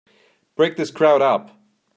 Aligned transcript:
Break 0.55 0.77
this 0.77 0.89
crowd 0.89 1.21
up! 1.21 1.51